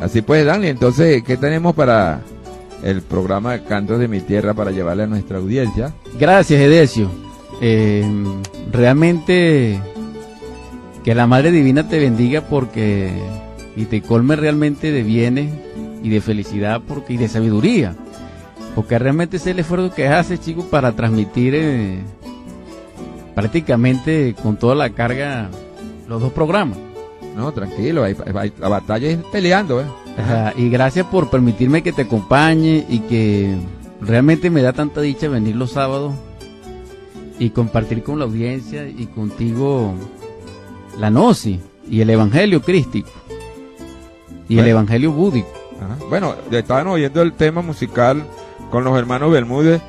[0.00, 2.20] Así pues, Dani, entonces, ¿qué tenemos para
[2.82, 5.92] el programa Cantos de mi Tierra para llevarle a nuestra audiencia?
[6.18, 7.10] Gracias, Edesio.
[7.60, 8.04] Eh,
[8.70, 9.80] realmente
[11.02, 13.12] que la Madre Divina te bendiga porque
[13.74, 15.52] y te colme realmente de bienes
[16.02, 17.96] y de felicidad porque y de sabiduría.
[18.74, 21.98] Porque realmente es el esfuerzo que haces, chicos, para transmitir eh,
[23.34, 25.48] prácticamente con toda la carga
[26.08, 26.78] los dos programas.
[27.38, 28.04] No, tranquilo,
[28.58, 29.84] la batalla es peleando, ¿eh?
[30.56, 33.56] y gracias por permitirme que te acompañe y que
[34.00, 36.14] realmente me da tanta dicha venir los sábados
[37.38, 39.94] y compartir con la audiencia y contigo
[40.98, 43.10] la gnosis y el evangelio crístico
[44.48, 45.48] y el evangelio búdico.
[46.08, 48.24] Bueno, ya estaban oyendo el tema musical
[48.72, 49.80] con los hermanos Bermúdez,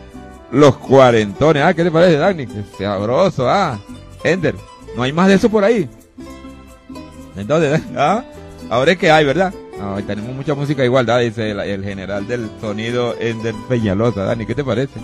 [0.51, 1.63] los cuarentones.
[1.63, 2.45] Ah, ¿qué te parece, Dani?
[2.77, 3.79] sabroso, ah.
[4.23, 4.53] Ender,
[4.95, 5.89] no hay más de eso por ahí.
[7.39, 8.23] Entonces, ¿ah?
[8.69, 9.53] Ahora es que hay, ¿verdad?
[9.79, 14.25] No, tenemos mucha música igualdad, dice el, general del sonido Ender Peñalosa.
[14.25, 14.99] Dani, ¿qué te parece?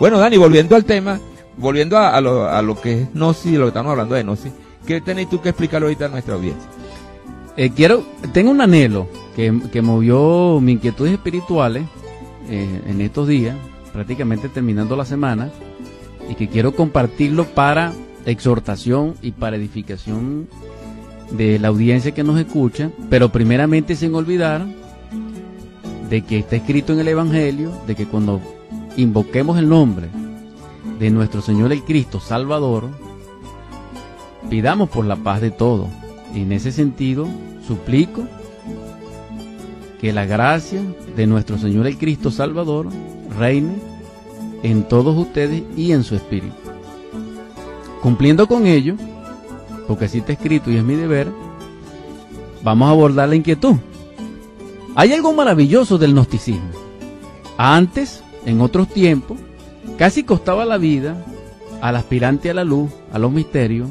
[0.00, 1.20] Bueno, Dani, volviendo al tema,
[1.56, 4.52] volviendo a, lo, a lo que es Gnosis, lo que estamos hablando de Gnosis,
[4.86, 6.68] ¿qué tenés tú que explicar ahorita a nuestra audiencia?
[7.56, 11.84] Eh, quiero, tengo un anhelo que, que movió mis inquietudes espirituales
[12.48, 13.56] eh, en estos días,
[13.92, 15.50] prácticamente terminando la semana,
[16.28, 17.92] y que quiero compartirlo para
[18.26, 20.48] exhortación y para edificación
[21.30, 24.66] de la audiencia que nos escucha, pero primeramente sin olvidar
[26.08, 28.40] de que está escrito en el Evangelio, de que cuando
[28.96, 30.08] invoquemos el nombre
[30.98, 32.88] de nuestro Señor el Cristo Salvador,
[34.48, 35.88] pidamos por la paz de todos.
[36.34, 37.26] Y en ese sentido,
[37.66, 38.26] suplico
[40.00, 40.82] que la gracia
[41.16, 42.88] de nuestro Señor el Cristo Salvador
[43.38, 43.74] reine
[44.62, 46.54] en todos ustedes y en su espíritu.
[48.02, 48.96] Cumpliendo con ello,
[49.86, 51.28] porque así está escrito y es mi deber,
[52.62, 53.76] vamos a abordar la inquietud.
[54.94, 56.70] Hay algo maravilloso del gnosticismo.
[57.56, 59.38] Antes, en otros tiempos,
[59.98, 61.24] casi costaba la vida
[61.80, 63.90] al aspirante a la luz, a los misterios,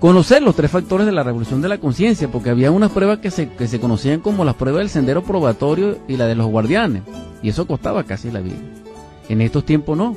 [0.00, 3.30] conocer los tres factores de la revolución de la conciencia, porque había unas pruebas que
[3.30, 7.02] se, que se conocían como las pruebas del sendero probatorio y la de los guardianes,
[7.42, 8.58] y eso costaba casi la vida.
[9.28, 10.16] En estos tiempos no.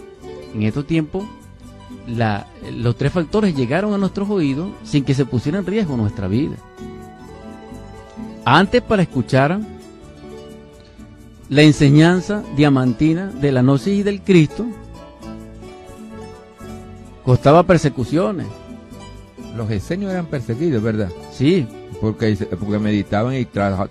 [0.53, 1.23] En estos tiempos
[2.07, 6.55] los tres factores llegaron a nuestros oídos sin que se pusiera en riesgo nuestra vida.
[8.45, 9.59] Antes para escuchar
[11.49, 14.65] la enseñanza diamantina de la gnosis y del Cristo,
[17.23, 18.47] costaba persecuciones.
[19.55, 21.09] Los esenios eran perseguidos, ¿verdad?
[21.31, 21.67] Sí.
[21.99, 23.47] Porque, porque meditaban y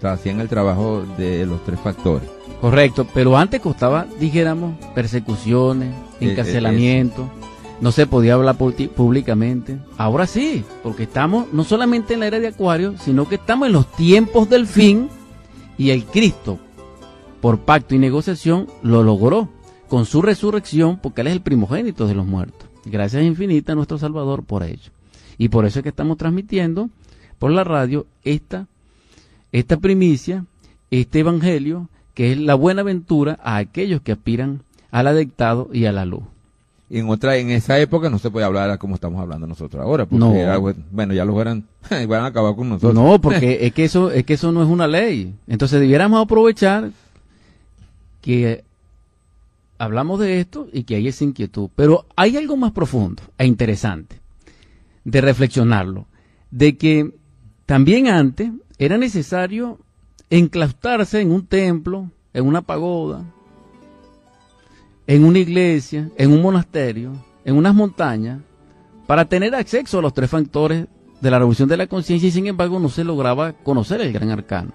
[0.06, 2.28] hacían el trabajo de los tres factores.
[2.60, 7.30] Correcto, pero antes costaba, dijéramos, persecuciones, eh, eh, encarcelamiento
[7.80, 9.78] no se podía hablar públicamente.
[9.98, 13.74] Ahora sí, porque estamos no solamente en la era de Acuario, sino que estamos en
[13.74, 15.08] los tiempos del fin
[15.78, 16.58] y el Cristo,
[17.40, 19.48] por pacto y negociación, lo logró
[19.88, 22.68] con su resurrección, porque Él es el primogénito de los muertos.
[22.84, 24.90] Gracias infinitas a nuestro Salvador por ello.
[25.38, 26.88] Y por eso es que estamos transmitiendo
[27.38, 28.66] por la radio esta,
[29.52, 30.46] esta primicia,
[30.90, 35.92] este evangelio, que es la buena aventura a aquellos que aspiran al adectado y a
[35.92, 36.22] la luz
[36.88, 40.74] en otra en esa época no se puede hablar como estamos hablando nosotros ahora porque
[40.92, 41.64] bueno ya los hubieran
[42.08, 42.94] van a acabar con nosotros.
[42.94, 45.34] No porque es que eso es que eso no es una ley.
[45.46, 46.90] Entonces debiéramos aprovechar
[48.20, 48.64] que
[49.78, 51.70] hablamos de esto y que hay esa inquietud.
[51.74, 54.20] Pero hay algo más profundo e interesante
[55.04, 56.06] de reflexionarlo
[56.50, 57.12] de que
[57.66, 59.78] también antes era necesario
[60.30, 63.24] enclaustarse en un templo en una pagoda
[65.06, 67.12] en una iglesia, en un monasterio,
[67.44, 68.40] en unas montañas,
[69.06, 70.86] para tener acceso a los tres factores
[71.20, 74.30] de la revolución de la conciencia y sin embargo no se lograba conocer el gran
[74.30, 74.72] arcano.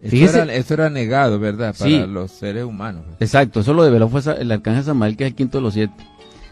[0.00, 1.74] Eso era, eso era, negado, ¿verdad?
[1.76, 3.02] Para los seres humanos.
[3.18, 5.94] Exacto, eso lo develó fue el arcángel Samael, que es el quinto de los siete.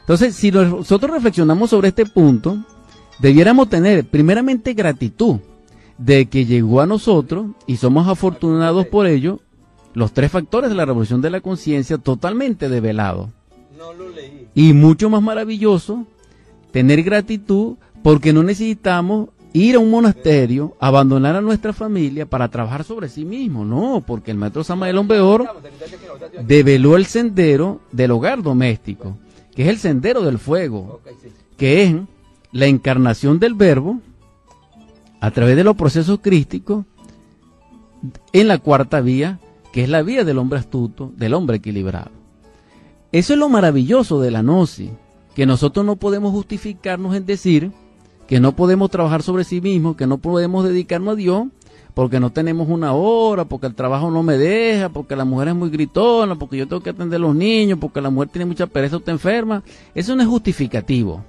[0.01, 2.59] Entonces, si nosotros reflexionamos sobre este punto,
[3.21, 5.39] debiéramos tener primeramente gratitud
[5.97, 9.41] de que llegó a nosotros y somos afortunados por ello
[9.97, 13.31] los tres factores de la revolución de la conciencia totalmente develados.
[13.79, 14.47] No lo leí.
[14.55, 16.05] Y mucho más maravilloso,
[16.71, 22.85] tener gratitud porque no necesitamos ir a un monasterio, abandonar a nuestra familia para trabajar
[22.85, 23.65] sobre sí mismo.
[23.65, 25.47] No, porque el maestro Samael Ombeor
[26.43, 29.17] develó el sendero del hogar doméstico,
[29.55, 31.01] que es el sendero del fuego,
[31.57, 31.95] que es
[32.53, 34.01] la encarnación del verbo
[35.21, 36.85] a través de los procesos crísticos
[38.35, 39.41] en la cuarta vía
[39.77, 42.11] que es la vía del hombre astuto, del hombre equilibrado.
[43.13, 44.89] Eso es lo maravilloso de la gnosis,
[45.35, 47.73] que nosotros no podemos justificarnos en decir
[48.27, 51.49] que no podemos trabajar sobre sí mismos, que no podemos dedicarnos a Dios,
[51.93, 55.55] porque no tenemos una hora, porque el trabajo no me deja, porque la mujer es
[55.55, 58.67] muy gritona, porque yo tengo que atender a los niños, porque la mujer tiene mucha
[58.67, 59.63] pereza o está enferma.
[59.95, 61.23] Eso no es justificativo,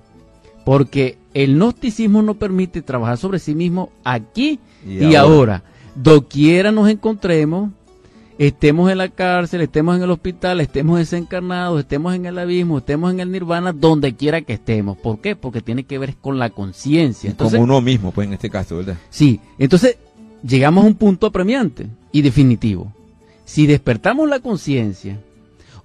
[0.64, 4.58] porque el gnosticismo no permite trabajar sobre sí mismo aquí
[4.88, 5.64] y, ahora.
[5.96, 7.72] Doquiera nos encontremos,
[8.38, 13.12] estemos en la cárcel, estemos en el hospital, estemos desencarnados, estemos en el abismo, estemos
[13.12, 14.98] en el nirvana, donde quiera que estemos.
[14.98, 15.36] ¿Por qué?
[15.36, 17.36] Porque tiene que ver con la conciencia.
[17.36, 18.98] Como uno mismo, pues en este caso, ¿verdad?
[19.10, 19.98] Sí, entonces
[20.44, 22.94] llegamos a un punto apremiante y definitivo.
[23.45, 25.19] Si despertamos la conciencia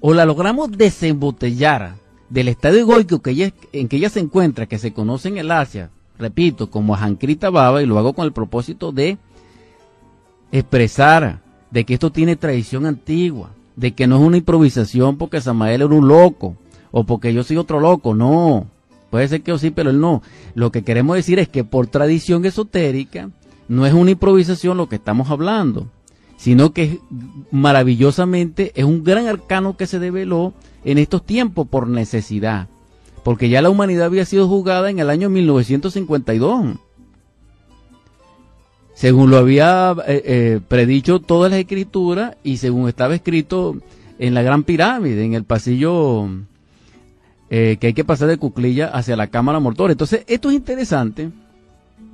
[0.00, 1.94] o la logramos desembotellar
[2.28, 5.50] del estado egoico que ella, en que ella se encuentra, que se conoce en el
[5.50, 9.18] Asia, repito, como Jankrita Baba, y lo hago con el propósito de
[10.50, 11.40] expresar
[11.72, 15.94] de que esto tiene tradición antigua, de que no es una improvisación porque Samael era
[15.94, 16.56] un loco
[16.90, 18.66] o porque yo soy otro loco, no.
[19.10, 20.22] Puede ser que yo sí, pero él no.
[20.54, 23.30] Lo que queremos decir es que por tradición esotérica
[23.68, 25.88] no es una improvisación lo que estamos hablando,
[26.36, 27.00] sino que
[27.50, 30.52] maravillosamente es un gran arcano que se develó
[30.84, 32.68] en estos tiempos por necesidad,
[33.22, 36.76] porque ya la humanidad había sido juzgada en el año 1952.
[39.02, 43.76] Según lo había eh, eh, predicho todas las escrituras y según estaba escrito
[44.20, 46.28] en la Gran Pirámide, en el pasillo
[47.50, 49.94] eh, que hay que pasar de Cuclilla hacia la Cámara Mortuoria.
[49.94, 51.30] Entonces, esto es interesante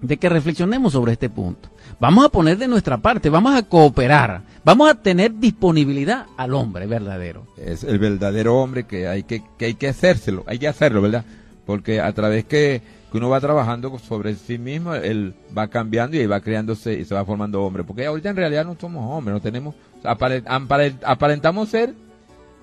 [0.01, 1.69] de que reflexionemos sobre este punto.
[2.01, 6.87] Vamos a poner de nuestra parte, vamos a cooperar, vamos a tener disponibilidad al hombre
[6.87, 7.47] verdadero.
[7.59, 11.27] Es el verdadero hombre que hay que, que hay que hacérselo, hay que hacerlo, ¿verdad?
[11.67, 16.27] Porque a través que, que uno va trabajando sobre sí mismo, él va cambiando y
[16.27, 17.85] va creándose y se va formando hombre.
[17.85, 19.75] Porque ahorita en realidad no somos hombres, no tenemos,
[20.05, 21.95] aparentamos ser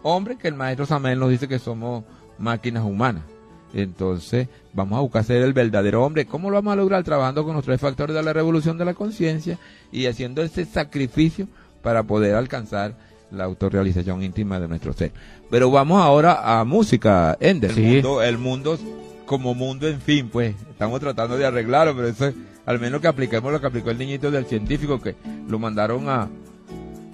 [0.04, 2.04] hombres que el maestro Samuel nos dice que somos
[2.38, 3.24] máquinas humanas.
[3.74, 6.26] Entonces, vamos a buscar ser el verdadero hombre.
[6.26, 7.04] ¿Cómo lo vamos a lograr?
[7.04, 9.58] Trabajando con los tres factores de la revolución de la conciencia
[9.92, 11.48] y haciendo ese sacrificio
[11.82, 12.96] para poder alcanzar
[13.32, 15.12] la autorrealización íntima de nuestro ser.
[15.50, 17.72] Pero vamos ahora a música, Ender.
[17.72, 18.80] El, mundo, el mundo
[19.26, 22.32] como mundo, en fin, pues estamos tratando de arreglarlo, pero eso
[22.66, 25.16] al menos que apliquemos lo que aplicó el niñito del científico que
[25.48, 26.30] lo mandaron a,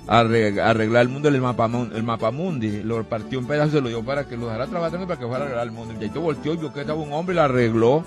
[0.08, 4.04] arreglar el mundo el mapa el mapa mundi lo partió un pedazo se lo dio
[4.04, 5.94] para que lo dejara trabajar para que fuera a arreglar el mundo.
[5.94, 8.04] El Yaito volteó y vio que estaba un hombre y le arregló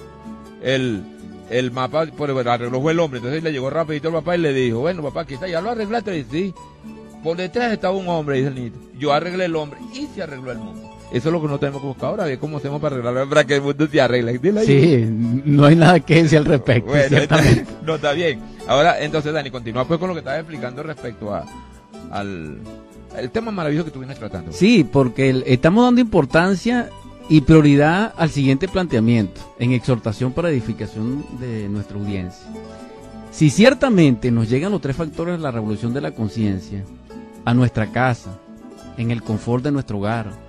[0.63, 1.03] el
[1.51, 3.19] el mapa por el arregló fue el hombre.
[3.19, 5.71] Entonces le llegó rapidito el papá y le dijo bueno papá aquí está ya lo
[5.71, 6.55] arreglaste y sí.
[7.23, 10.53] Por detrás estaba un hombre dice el niño yo arreglé el hombre y se arregló
[10.53, 12.97] el mundo eso es lo que no tenemos que buscar ahora, ver cómo hacemos para
[12.97, 14.67] arreglarlo, para que el mundo se arregle.
[14.67, 15.07] Sí,
[15.45, 16.91] no hay nada que decir al respecto.
[16.91, 17.19] Bueno,
[17.87, 18.41] no está bien.
[18.67, 21.45] Ahora, entonces, Dani, continúa pues con lo que estabas explicando respecto a,
[22.11, 22.59] al
[23.17, 24.51] el tema maravilloso que tú vienes tratando.
[24.51, 26.91] Sí, porque estamos dando importancia
[27.29, 32.45] y prioridad al siguiente planteamiento, en exhortación para edificación de nuestra audiencia.
[33.31, 36.85] Si ciertamente nos llegan los tres factores de la revolución de la conciencia
[37.45, 38.37] a nuestra casa,
[38.97, 40.44] en el confort de nuestro hogar,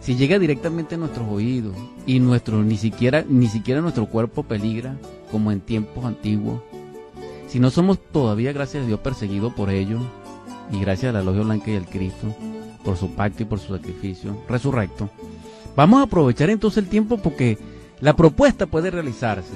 [0.00, 1.76] si llega directamente a nuestros oídos
[2.06, 4.96] y nuestro ni siquiera ni siquiera nuestro cuerpo peligra
[5.30, 6.60] como en tiempos antiguos,
[7.48, 10.02] si no somos todavía gracias a Dios perseguidos por ellos,
[10.72, 12.34] y gracias a la Logia Blanca y al Cristo
[12.84, 15.10] por su pacto y por su sacrificio resurrecto.
[15.76, 17.58] Vamos a aprovechar entonces el tiempo porque
[18.00, 19.54] la propuesta puede realizarse,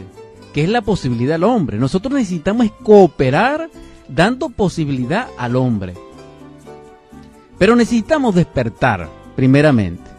[0.52, 1.78] que es la posibilidad al hombre.
[1.78, 3.70] Nosotros necesitamos cooperar
[4.08, 5.94] dando posibilidad al hombre.
[7.58, 10.13] Pero necesitamos despertar, primeramente.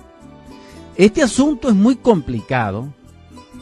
[0.97, 2.93] Este asunto es muy complicado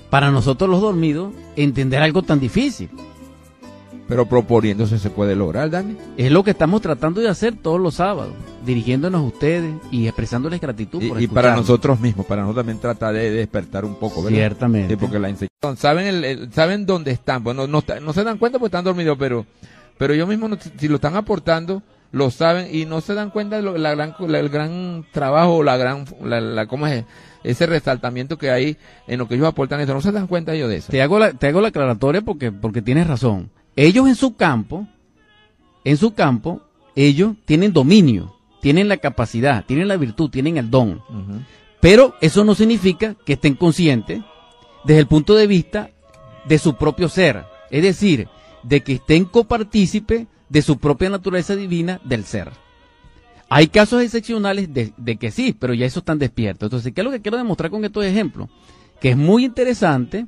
[0.09, 2.89] para nosotros los dormidos entender algo tan difícil.
[4.07, 5.97] Pero proponiéndose se puede lograr, Dani.
[6.17, 8.33] Es lo que estamos tratando de hacer todos los sábados,
[8.65, 12.79] dirigiéndonos a ustedes y expresándoles gratitud y, por Y para nosotros mismos, para nosotros también
[12.79, 14.37] tratar de despertar un poco, ¿verdad?
[14.37, 14.97] Ciertamente.
[14.97, 15.33] porque la
[15.77, 19.45] saben el, saben dónde están, bueno, no, no, se dan cuenta porque están dormidos, pero
[19.97, 21.81] pero ellos mismos si lo están aportando
[22.13, 26.05] lo saben y no se dan cuenta de la gran el gran trabajo, la gran
[26.24, 27.03] la, cómo es
[27.43, 28.77] ese resaltamiento que hay
[29.08, 30.91] en lo que ellos aportan eso, no se dan cuenta ellos de eso.
[30.91, 34.88] Te hago la, te hago la aclaratoria porque porque tienes razón ellos en su campo,
[35.84, 36.62] en su campo,
[36.96, 41.01] ellos tienen dominio, tienen la capacidad, tienen la virtud, tienen el don.
[41.79, 44.22] Pero eso no significa que estén conscientes
[44.86, 45.89] desde el punto de vista
[46.46, 47.43] de su propio ser.
[47.72, 48.27] Es decir,
[48.62, 52.51] de que estén copartícipe de su propia naturaleza divina del ser.
[53.50, 56.67] Hay casos excepcionales de, de, que sí, pero ya eso están despiertos.
[56.67, 58.50] Entonces, ¿qué es lo que quiero demostrar con estos ejemplos?
[59.01, 60.27] Que es muy interesante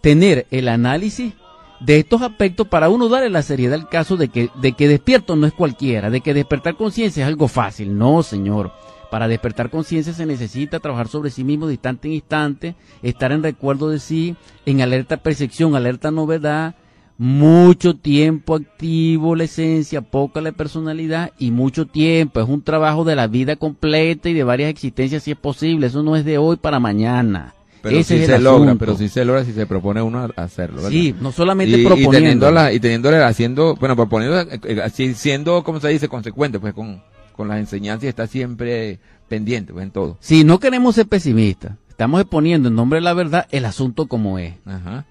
[0.00, 1.32] tener el análisis
[1.80, 5.34] de estos aspectos para uno darle la seriedad al caso de que, de que despierto
[5.34, 7.98] no es cualquiera, de que despertar conciencia es algo fácil.
[7.98, 8.70] No, señor.
[9.10, 13.42] Para despertar conciencia se necesita trabajar sobre sí mismo de instante en instante, estar en
[13.42, 16.76] recuerdo de sí, en alerta percepción, alerta novedad,
[17.16, 22.40] mucho tiempo activo la esencia, poca la personalidad y mucho tiempo.
[22.40, 25.86] Es un trabajo de la vida completa y de varias existencias si es posible.
[25.86, 27.54] Eso no es de hoy para mañana.
[27.82, 28.78] Pero Ese es se el logra, asunto.
[28.78, 30.76] pero sí se logra si se propone uno hacerlo.
[30.76, 30.90] ¿verdad?
[30.90, 32.12] Sí, no solamente y, y proponiendo.
[32.12, 37.02] teniéndola, y teniéndole haciendo, bueno, proponiendo, eh, eh, siendo, como se dice, consecuente, pues con,
[37.36, 40.16] con las enseñanzas y está siempre pendiente, pues en todo.
[40.20, 44.38] Si no queremos ser pesimistas, estamos exponiendo en nombre de la verdad el asunto como
[44.38, 44.54] es.
[44.64, 45.04] Ajá.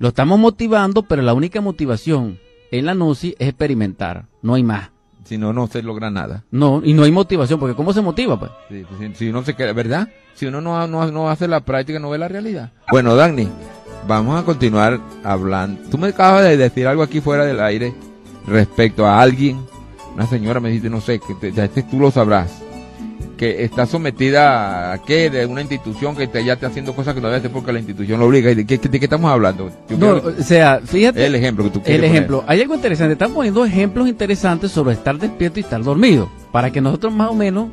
[0.00, 2.38] Lo estamos motivando, pero la única motivación
[2.72, 4.24] en la gnosis es experimentar.
[4.42, 4.90] No hay más.
[5.24, 6.42] Si no, no se logra nada.
[6.50, 8.40] No, y no hay motivación, porque ¿cómo se motiva?
[8.40, 8.50] Pues?
[8.70, 10.08] Sí, pues, si, si uno se queda, ¿verdad?
[10.34, 12.72] Si uno no, no, no hace la práctica, no ve la realidad.
[12.90, 13.46] Bueno, Dagny,
[14.08, 15.82] vamos a continuar hablando.
[15.90, 17.94] Tú me acabas de decir algo aquí fuera del aire
[18.46, 19.60] respecto a alguien,
[20.14, 22.62] una señora me dijiste, no sé, que te- ya este tú lo sabrás,
[23.40, 27.22] que está sometida a qué, de una institución que te, ya está haciendo cosas que
[27.22, 28.50] no debe hacer porque la institución lo obliga.
[28.50, 29.70] ¿Y ¿De qué, de qué estamos hablando?
[29.88, 31.24] Yo No, quiero- o sea, fíjate.
[31.24, 32.04] el ejemplo que tú El poner.
[32.04, 36.70] ejemplo, hay algo interesante, están poniendo ejemplos interesantes sobre estar despierto y estar dormido, para
[36.70, 37.68] que nosotros más o menos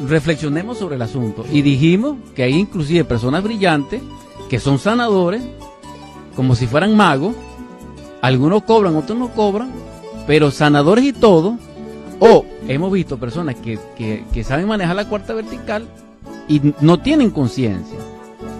[0.00, 1.44] reflexionemos sobre el asunto.
[1.52, 4.00] Y dijimos que hay inclusive personas brillantes
[4.48, 5.42] que son sanadores,
[6.34, 7.34] como si fueran magos,
[8.22, 9.70] algunos cobran, otros no cobran,
[10.26, 11.58] pero sanadores y todo,
[12.20, 15.86] o hemos visto personas que, que, que saben manejar la cuarta vertical
[16.48, 17.98] y no tienen conciencia.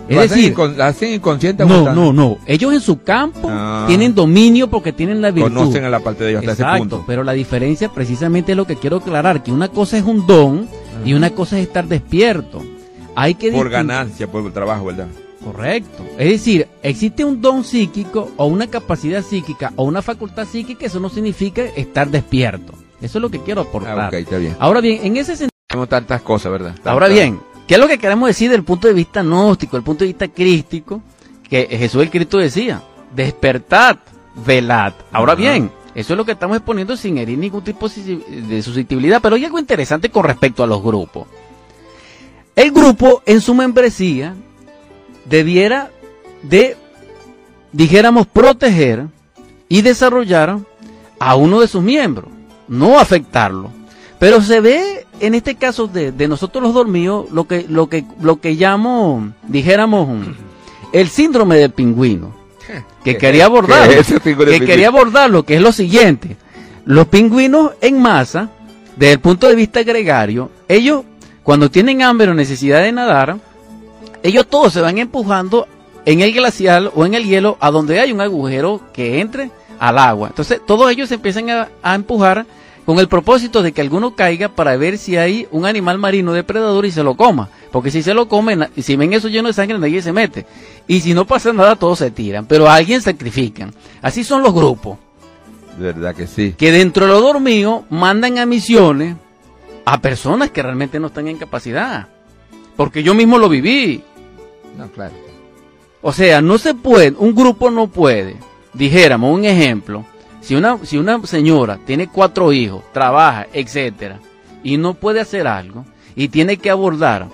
[0.08, 2.12] Es hacen decir, incon- hacen inconsciente no, aguantando.
[2.12, 2.38] no, no.
[2.46, 3.86] Ellos en su campo Ah.
[3.88, 5.52] tienen dominio porque tienen la virtud.
[5.52, 7.04] Conocen a la parte de ellos hasta ese Exacto, punto.
[7.08, 10.68] pero la diferencia precisamente es lo que quiero aclarar, que una cosa es un don
[11.04, 12.62] y una cosa es estar despierto.
[13.16, 15.08] Hay que Por ganancia, por el trabajo, ¿verdad?
[15.44, 16.04] Correcto.
[16.18, 21.00] Es decir, existe un don psíquico o una capacidad psíquica o una facultad psíquica, eso
[21.00, 22.74] no significa estar despierto.
[23.00, 23.98] Eso es lo que quiero aportar.
[23.98, 24.56] Ah, ok, está bien.
[24.58, 26.74] Ahora bien, en ese sentido, Tenemos tantas cosas, ¿verdad?
[26.84, 30.04] ahora bien, ¿qué es lo que queremos decir del punto de vista gnóstico, del punto
[30.04, 31.02] de vista crístico?
[31.48, 32.82] Que Jesús el Cristo decía,
[33.14, 33.98] despertad,
[34.46, 34.94] velad.
[35.12, 39.36] Ahora bien, eso es lo que estamos exponiendo sin herir ningún tipo de susceptibilidad, pero
[39.36, 41.26] hay algo interesante con respecto a los grupos.
[42.54, 44.34] El grupo en su membresía
[45.24, 45.90] debiera
[46.42, 46.76] de,
[47.72, 49.06] dijéramos, proteger
[49.68, 50.58] y desarrollar
[51.18, 52.28] a uno de sus miembros,
[52.68, 53.70] no afectarlo.
[54.18, 58.04] Pero se ve en este caso de, de nosotros los dormidos lo que, lo que,
[58.20, 60.26] lo que llamo, dijéramos,
[60.92, 62.34] el síndrome del pingüino,
[63.04, 66.36] que quería abordar, ¿Qué es ese pingüino que quería abordar lo que es lo siguiente.
[66.84, 68.50] Los pingüinos en masa,
[68.96, 71.02] desde el punto de vista gregario, ellos
[71.42, 73.36] cuando tienen hambre o necesidad de nadar,
[74.22, 75.68] ellos todos se van empujando
[76.04, 79.98] en el glacial o en el hielo a donde hay un agujero que entre al
[79.98, 80.28] agua.
[80.28, 82.46] Entonces todos ellos se empiezan a, a empujar
[82.86, 86.86] con el propósito de que alguno caiga para ver si hay un animal marino depredador
[86.86, 87.48] y se lo coma.
[87.72, 90.46] Porque si se lo comen, y si ven eso lleno de sangre, nadie se mete.
[90.86, 92.46] Y si no pasa nada, todos se tiran.
[92.46, 93.74] Pero a alguien sacrifican.
[94.00, 94.98] Así son los grupos.
[95.76, 96.54] De verdad que sí.
[96.56, 99.16] Que dentro de lo dormido mandan a misiones
[99.84, 102.06] a personas que realmente no están en capacidad.
[102.76, 104.02] Porque yo mismo lo viví.
[104.78, 105.14] No, claro.
[106.02, 108.36] O sea, no se puede, un grupo no puede.
[108.76, 110.04] Dijéramos un ejemplo,
[110.40, 114.20] si una, si una señora tiene cuatro hijos, trabaja, etcétera,
[114.62, 117.26] y no puede hacer algo, y tiene que abordar,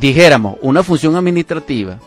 [0.00, 1.98] dijéramos, una función administrativa,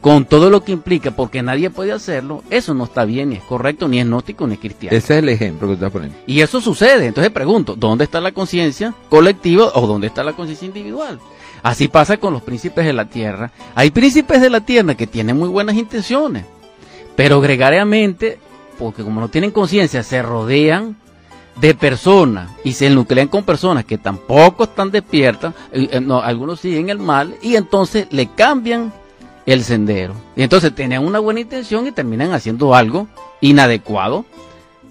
[0.00, 3.42] con todo lo que implica, porque nadie puede hacerlo, eso no está bien, ni es
[3.42, 4.96] correcto, ni es gnóstico, ni es cristiano.
[4.96, 6.16] Ese es el ejemplo que estás poniendo.
[6.26, 7.06] Y eso sucede.
[7.06, 11.18] Entonces pregunto, ¿dónde está la conciencia colectiva o dónde está la conciencia individual?
[11.62, 13.50] Así pasa con los príncipes de la tierra.
[13.74, 16.46] Hay príncipes de la tierra que tienen muy buenas intenciones,
[17.16, 18.38] pero gregariamente,
[18.78, 20.96] porque como no tienen conciencia, se rodean
[21.56, 26.88] de personas y se nuclean con personas que tampoco están despiertas, eh, no, algunos siguen
[26.88, 28.92] el mal y entonces le cambian
[29.46, 30.14] el sendero.
[30.36, 33.08] Y entonces tenían una buena intención y terminan haciendo algo
[33.40, 34.24] inadecuado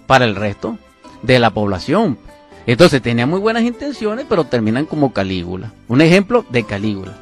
[0.06, 0.78] para el resto
[1.22, 2.18] de la población.
[2.66, 5.72] Entonces tenían muy buenas intenciones, pero terminan como Calígula.
[5.88, 7.18] Un ejemplo de Calígula.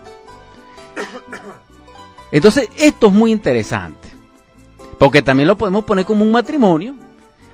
[2.32, 4.06] Entonces esto es muy interesante,
[4.98, 6.96] porque también lo podemos poner como un matrimonio.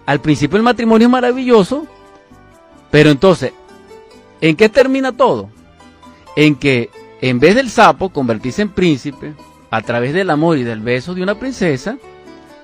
[0.05, 1.87] Al principio el matrimonio es maravilloso,
[2.91, 3.53] pero entonces,
[4.41, 5.49] ¿en qué termina todo?
[6.35, 6.89] En que
[7.21, 9.33] en vez del sapo convertirse en príncipe,
[9.71, 11.97] a través del amor y del beso de una princesa,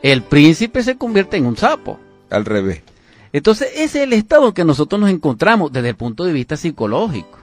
[0.02, 2.00] el príncipe se convierte en un sapo.
[2.30, 2.84] Al revés.
[3.32, 6.58] Entonces, ese es el estado en que nosotros nos encontramos desde el punto de vista
[6.58, 7.40] psicológico.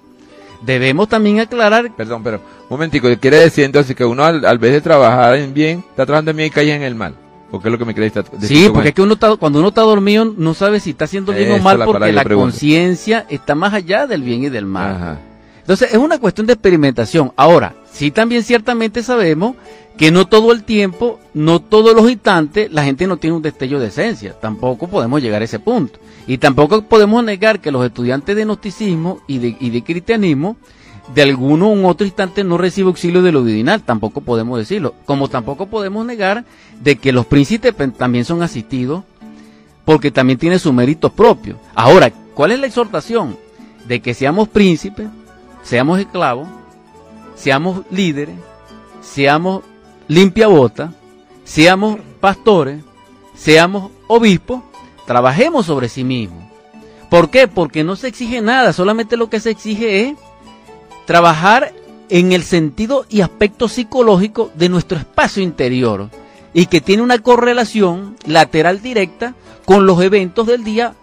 [0.62, 4.72] Debemos también aclarar, Perdón, pero un momentico, quiere decir entonces que uno al, al vez
[4.72, 7.16] de trabajar en bien, está trabajando en bien y cae en el mal.
[7.50, 8.58] Porque es lo que me querés decir.
[8.58, 11.32] sí, porque es que uno está, cuando uno está dormido no sabe si está haciendo
[11.32, 14.96] bien o mal la porque la conciencia está más allá del bien y del mal.
[14.96, 15.18] Ajá.
[15.66, 17.32] Entonces es una cuestión de experimentación.
[17.36, 19.56] Ahora, sí también ciertamente sabemos
[19.96, 23.80] que no todo el tiempo, no todos los instantes, la gente no tiene un destello
[23.80, 24.34] de esencia.
[24.40, 25.98] Tampoco podemos llegar a ese punto.
[26.26, 30.56] Y tampoco podemos negar que los estudiantes de gnosticismo y de, y de cristianismo,
[31.14, 33.82] de alguno u otro instante no reciben auxilio de lo divinal.
[33.82, 34.94] Tampoco podemos decirlo.
[35.04, 36.44] Como tampoco podemos negar
[36.80, 39.04] de que los príncipes también son asistidos
[39.84, 41.58] porque también tienen su mérito propio.
[41.74, 43.38] Ahora, ¿cuál es la exhortación?
[43.86, 45.08] De que seamos príncipes,
[45.62, 46.48] seamos esclavos,
[47.36, 48.34] seamos líderes,
[49.00, 49.62] seamos
[50.08, 50.92] limpia bota,
[51.44, 52.82] seamos pastores,
[53.36, 54.62] seamos obispos,
[55.06, 56.44] trabajemos sobre sí mismos.
[57.08, 57.46] ¿Por qué?
[57.46, 60.16] Porque no se exige nada, solamente lo que se exige es
[61.06, 61.72] trabajar
[62.10, 66.10] en el sentido y aspecto psicológico de nuestro espacio interior
[66.52, 69.34] y que tiene una correlación lateral directa
[69.64, 70.94] con los eventos del día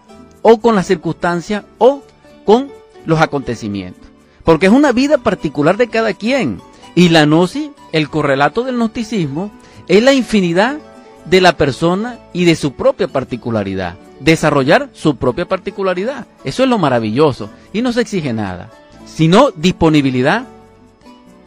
[0.42, 2.02] o con las circunstancias o
[2.44, 2.70] con
[3.06, 4.08] los acontecimientos.
[4.44, 6.60] Porque es una vida particular de cada quien.
[6.94, 9.50] Y la gnosis, el correlato del gnosticismo,
[9.88, 10.78] es la infinidad
[11.24, 13.96] de la persona y de su propia particularidad.
[14.20, 16.26] Desarrollar su propia particularidad.
[16.44, 17.48] Eso es lo maravilloso.
[17.72, 18.70] Y no se exige nada,
[19.04, 20.46] sino disponibilidad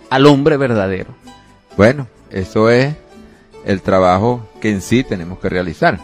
[0.09, 1.09] al hombre verdadero.
[1.75, 2.95] Bueno, eso es
[3.65, 5.99] el trabajo que en sí tenemos que realizar.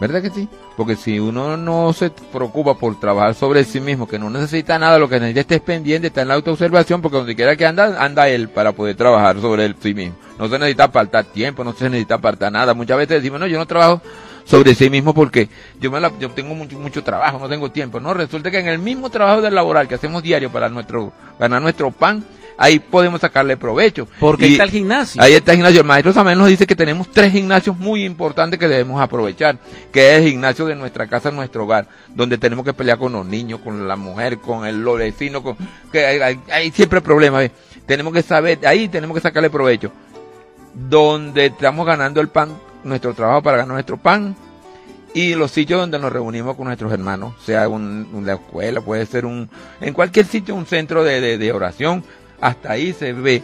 [0.00, 0.48] ¿Verdad que sí?
[0.76, 4.98] Porque si uno no se preocupa por trabajar sobre sí mismo, que no necesita nada,
[4.98, 8.28] lo que necesita es pendiente, está en la autoobservación, porque donde quiera que anda, anda
[8.28, 10.14] él para poder trabajar sobre él sí mismo.
[10.38, 12.74] No se necesita apartar tiempo, no se necesita apartar nada.
[12.74, 14.00] Muchas veces decimos, no, yo no trabajo
[14.48, 18.00] sobre sí mismo porque yo, me la, yo tengo mucho, mucho trabajo, no tengo tiempo.
[18.00, 21.60] No, resulta que en el mismo trabajo del laboral que hacemos diario para nuestro, ganar
[21.60, 22.24] nuestro pan,
[22.56, 24.08] ahí podemos sacarle provecho.
[24.18, 25.22] Porque ahí está el gimnasio.
[25.22, 25.82] Ahí está el gimnasio.
[25.82, 29.58] El maestro también nos dice que tenemos tres gimnasios muy importantes que debemos aprovechar,
[29.92, 33.26] que es el gimnasio de nuestra casa, nuestro hogar, donde tenemos que pelear con los
[33.26, 35.58] niños, con la mujer, con el vecino, con
[35.92, 37.50] que hay, hay, siempre problemas.
[37.84, 39.92] Tenemos que saber, ahí tenemos que sacarle provecho.
[40.74, 44.36] Donde estamos ganando el pan, nuestro trabajo para ganar nuestro pan,
[45.14, 49.26] y los sitios donde nos reunimos con nuestros hermanos, sea un, una escuela, puede ser
[49.26, 49.48] un,
[49.80, 52.04] en cualquier sitio un centro de, de, oración,
[52.40, 53.42] hasta ahí se ve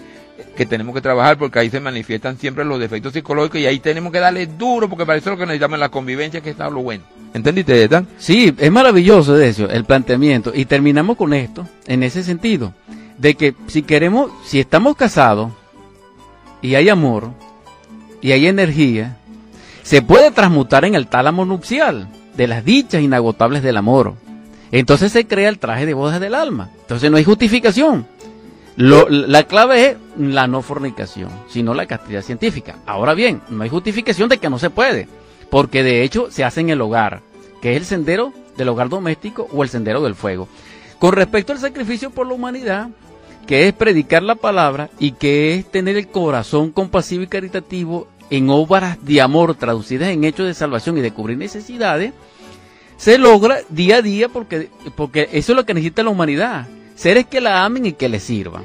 [0.56, 4.12] que tenemos que trabajar porque ahí se manifiestan siempre los defectos psicológicos y ahí tenemos
[4.12, 6.82] que darle duro porque para eso es lo que necesitamos la convivencia que está lo
[6.82, 7.04] bueno.
[7.32, 8.06] ¿Entendiste, Dan?
[8.18, 10.52] Sí, es maravilloso eso, el planteamiento.
[10.54, 12.72] Y terminamos con esto, en ese sentido,
[13.18, 15.52] de que si queremos, si estamos casados
[16.62, 17.30] y hay amor
[18.20, 19.18] y hay energía,
[19.84, 24.14] se puede transmutar en el tálamo nupcial de las dichas inagotables del amor.
[24.72, 26.70] Entonces se crea el traje de bodas del alma.
[26.80, 28.06] Entonces no hay justificación.
[28.76, 32.76] La clave es la no fornicación, sino la castidad científica.
[32.86, 35.06] Ahora bien, no hay justificación de que no se puede,
[35.50, 37.20] porque de hecho se hace en el hogar,
[37.60, 40.48] que es el sendero del hogar doméstico o el sendero del fuego.
[40.98, 42.88] Con respecto al sacrificio por la humanidad,
[43.46, 48.50] que es predicar la palabra y que es tener el corazón compasivo y caritativo en
[48.50, 52.12] obras de amor traducidas en hechos de salvación y de cubrir necesidades,
[52.96, 57.26] se logra día a día porque, porque eso es lo que necesita la humanidad seres
[57.26, 58.64] que la amen y que le sirvan.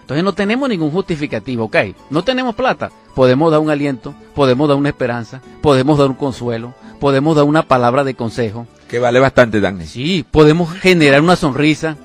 [0.00, 1.76] Entonces no tenemos ningún justificativo, ok.
[2.10, 6.74] No tenemos plata, podemos dar un aliento, podemos dar una esperanza, podemos dar un consuelo,
[6.98, 8.66] podemos dar una palabra de consejo.
[8.88, 9.86] Que vale bastante, Dani.
[9.86, 11.98] Sí, podemos generar una sonrisa,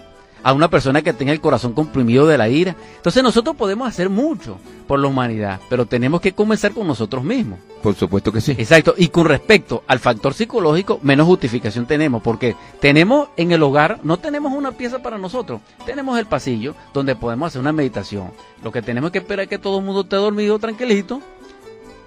[0.43, 2.75] a una persona que tenga el corazón comprimido de la ira.
[2.97, 7.59] Entonces nosotros podemos hacer mucho por la humanidad, pero tenemos que comenzar con nosotros mismos.
[7.81, 8.51] Por supuesto que sí.
[8.57, 8.93] Exacto.
[8.97, 14.17] Y con respecto al factor psicológico, menos justificación tenemos, porque tenemos en el hogar, no
[14.17, 18.31] tenemos una pieza para nosotros, tenemos el pasillo donde podemos hacer una meditación.
[18.63, 21.21] Lo que tenemos que esperar es que todo el mundo esté dormido tranquilito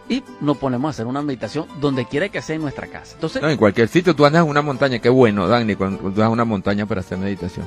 [0.08, 3.14] y nos ponemos a hacer una meditación donde quiera que sea en nuestra casa.
[3.14, 6.06] Entonces, no, en cualquier sitio, tú andas en una montaña, qué bueno, Dani, cuando tú
[6.06, 7.66] andas en una montaña para hacer meditación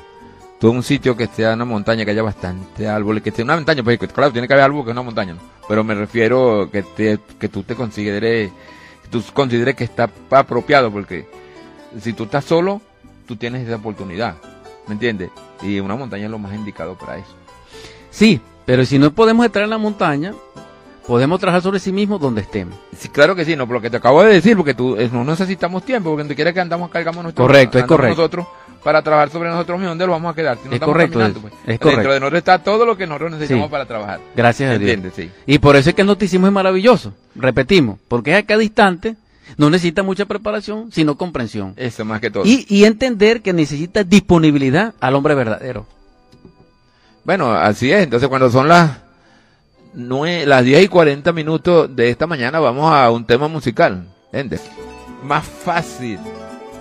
[0.60, 3.82] todo un sitio que sea una montaña, que haya bastante árboles, que sea una montaña,
[3.82, 5.40] pues claro, tiene que haber algo que es una montaña, ¿no?
[5.68, 8.52] pero me refiero que te, que tú te consideres,
[9.04, 11.28] que tú consideres que está apropiado, porque
[12.02, 12.82] si tú estás solo,
[13.26, 14.36] tú tienes esa oportunidad,
[14.88, 15.30] ¿me entiendes?
[15.62, 17.36] Y una montaña es lo más indicado para eso.
[18.12, 20.34] Sí, pero si no podemos estar en la montaña,
[21.08, 22.76] podemos trabajar sobre sí mismos donde estemos.
[22.98, 25.24] Sí, claro que sí, no, por lo que te acabo de decir, porque tú no
[25.24, 28.18] necesitamos tiempo, porque donde quiera que andamos cargamos nuestro Correcto, es correcto.
[28.18, 28.48] nosotros
[28.84, 30.58] para trabajar sobre nosotros mismos, ¿dónde lo vamos a quedar?
[30.62, 31.20] Si no es correcto.
[31.20, 31.54] Pues.
[31.68, 31.90] Es correcto.
[31.90, 34.20] Dentro de nosotros está todo lo que nosotros necesitamos para trabajar.
[34.36, 35.00] Gracias a Dios.
[35.16, 35.30] Sí.
[35.46, 37.14] Y por eso es que el noticismo es maravilloso.
[37.36, 39.16] Repetimos, porque es a cada instante,
[39.58, 41.74] no necesita mucha preparación, sino comprensión.
[41.76, 42.44] Eso más que todo.
[42.46, 45.86] Y, y entender que necesita disponibilidad al hombre verdadero.
[47.26, 48.04] Bueno, así es.
[48.04, 48.92] Entonces, cuando son las,
[49.94, 54.08] nueve, las 10 y 40 minutos de esta mañana, vamos a un tema musical.
[54.32, 54.60] Ende.
[55.24, 56.20] Más fácil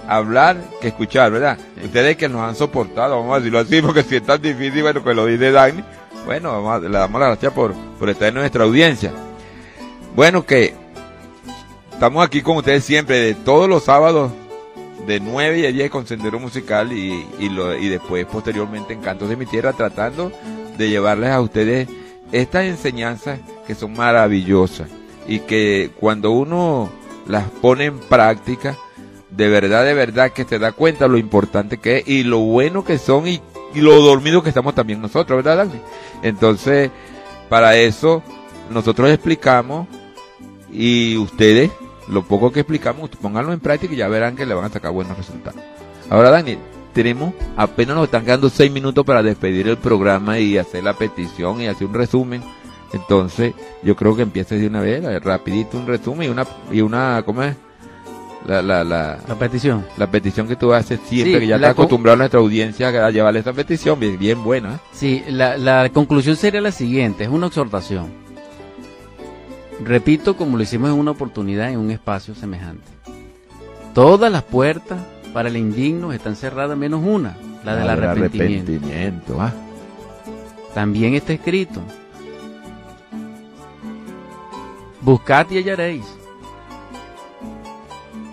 [0.09, 1.59] hablar que escuchar, ¿verdad?
[1.85, 5.05] Ustedes que nos han soportado, vamos a decirlo así, porque si es tan difícil, bueno,
[5.05, 5.85] que lo dice Dagny,
[6.25, 9.13] bueno, vamos le damos las gracias por, por estar en nuestra audiencia.
[10.17, 10.75] Bueno, que
[11.93, 14.33] estamos aquí con ustedes siempre, de todos los sábados,
[15.07, 19.01] de 9 y a 10 con Sendero Musical y, y, lo, y después, posteriormente, en
[19.01, 20.33] Cantos de mi Tierra, tratando
[20.77, 21.89] de llevarles a ustedes
[22.33, 24.89] estas enseñanzas que son maravillosas
[25.27, 26.91] y que cuando uno
[27.27, 28.77] las pone en práctica,
[29.31, 32.85] de verdad, de verdad que se da cuenta lo importante que es y lo bueno
[32.85, 33.41] que son y,
[33.75, 35.81] lo dormido que estamos también nosotros, ¿verdad, Dani?
[36.23, 36.91] Entonces,
[37.49, 38.23] para eso,
[38.71, 39.87] nosotros explicamos
[40.73, 41.71] y ustedes,
[42.09, 44.91] lo poco que explicamos, pónganlo en práctica y ya verán que le van a sacar
[44.93, 45.61] buenos resultados.
[46.09, 46.57] Ahora, Dani,
[46.95, 51.61] tenemos, apenas nos están quedando seis minutos para despedir el programa y hacer la petición
[51.61, 52.43] y hacer un resumen.
[52.95, 57.23] Entonces, yo creo que empieces de una vez, rapidito un resumen y una, y una,
[57.25, 57.55] ¿cómo es?
[58.49, 59.85] La, la, la, la petición.
[59.99, 63.41] La petición que tú haces siempre, que ya está acostumbrado a nuestra audiencia a llevarle
[63.41, 64.77] esa petición, bien, bien buena.
[64.77, 64.79] ¿eh?
[64.93, 68.07] Sí, la, la conclusión sería la siguiente, es una exhortación.
[69.85, 72.87] Repito, como lo hicimos en una oportunidad en un espacio semejante.
[73.93, 74.99] Todas las puertas
[75.35, 78.73] para el indigno están cerradas menos una, la, del arrepentimiento.
[78.73, 79.53] arrepentimiento ¿ah?
[80.75, 81.83] También está escrito,
[85.03, 86.05] buscad y hallaréis,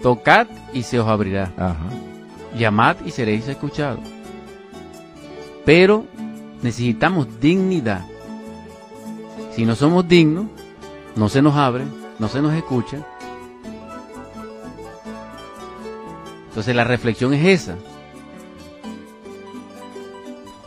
[0.06, 1.52] tocad y se os abrirá,
[2.56, 4.02] llamad y seréis escuchados.
[5.66, 6.06] Pero
[6.62, 8.06] necesitamos dignidad.
[9.56, 10.46] Si no somos dignos,
[11.16, 11.86] no se nos abre,
[12.20, 13.00] no se nos escucha.
[16.50, 17.76] Entonces la reflexión es esa.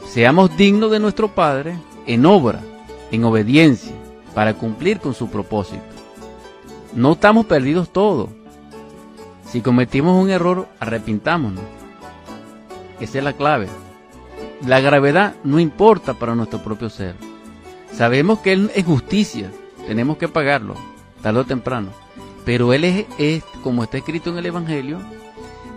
[0.05, 2.61] Seamos dignos de nuestro Padre en obra,
[3.12, 3.92] en obediencia,
[4.35, 5.85] para cumplir con su propósito.
[6.92, 8.31] No estamos perdidos todos.
[9.50, 11.64] Si cometimos un error, arrepintámonos.
[13.00, 13.68] Esa es la clave.
[14.66, 17.14] La gravedad no importa para nuestro propio ser.
[17.92, 19.50] Sabemos que Él es justicia,
[19.87, 20.74] tenemos que pagarlo,
[21.22, 21.88] tarde o temprano.
[22.44, 24.98] Pero Él es, como está escrito en el Evangelio,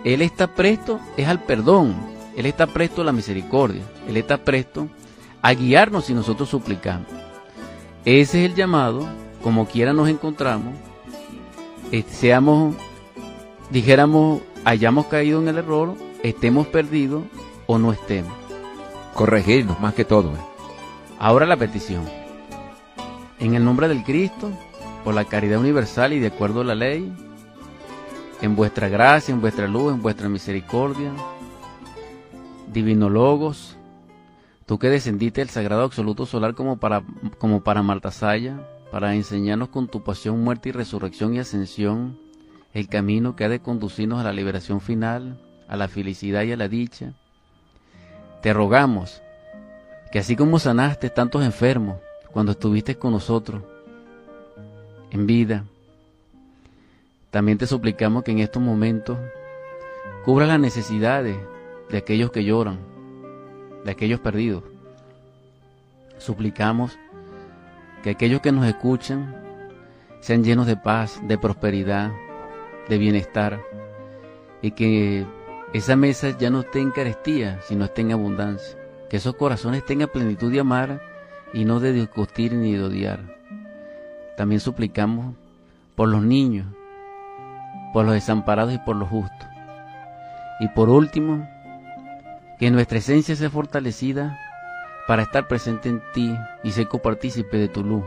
[0.04, 1.96] Él está presto, es al perdón,
[2.36, 4.88] Él está presto a la misericordia, Él está presto
[5.42, 7.08] a guiarnos si nosotros suplicamos.
[8.04, 9.08] Ese es el llamado,
[9.44, 10.74] como quiera nos encontramos,
[11.92, 12.76] eh, seamos,
[13.72, 17.24] dijéramos, hayamos caído en el error, estemos perdidos
[17.66, 18.34] o no estemos.
[19.14, 20.30] Corregirnos más que todo.
[20.30, 20.40] ¿eh?
[21.20, 22.04] Ahora la petición.
[23.40, 24.52] En el nombre del Cristo,
[25.04, 27.12] por la caridad universal y de acuerdo a la ley,
[28.42, 31.12] en vuestra gracia, en vuestra luz, en vuestra misericordia,
[32.72, 33.78] divino Logos,
[34.66, 37.04] tú que descendiste del sagrado absoluto solar como para,
[37.40, 42.18] como para Martasaya, para enseñarnos con tu pasión, muerte y resurrección y ascensión,
[42.74, 46.58] el camino que ha de conducirnos a la liberación final, a la felicidad y a
[46.58, 47.14] la dicha.
[48.42, 49.22] Te rogamos
[50.12, 51.98] que así como sanaste tantos enfermos,
[52.32, 53.64] cuando estuviste con nosotros
[55.12, 55.66] en vida.
[57.30, 59.18] También te suplicamos que en estos momentos
[60.26, 61.38] cubra las necesidades
[61.90, 62.80] de aquellos que lloran,
[63.86, 64.64] de aquellos perdidos.
[66.18, 66.98] Suplicamos
[68.04, 69.36] que aquellos que nos escuchan
[70.22, 72.12] sean llenos de paz, de prosperidad,
[72.88, 73.62] de bienestar,
[74.62, 75.26] y que
[75.74, 78.78] esa mesa ya no esté en carestía, sino esté en abundancia,
[79.10, 81.02] que esos corazones tengan plenitud de amar
[81.54, 83.20] y no de discutir ni de odiar.
[84.38, 85.36] También suplicamos
[85.96, 86.68] por los niños,
[87.94, 89.48] por los desamparados y por los justos.
[90.60, 91.48] Y por último,
[92.60, 94.38] que nuestra esencia sea fortalecida
[95.08, 98.04] para estar presente en ti y ser copartícipe de tu luz,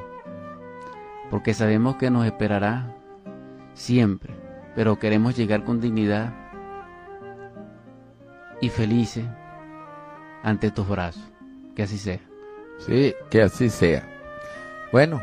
[1.31, 2.87] porque sabemos que nos esperará
[3.75, 4.35] siempre,
[4.75, 6.33] pero queremos llegar con dignidad
[8.61, 9.25] y felices
[10.43, 11.23] ante tus brazos.
[11.75, 12.21] Que así sea.
[12.79, 14.09] Sí, que así sea.
[14.93, 15.21] Bueno,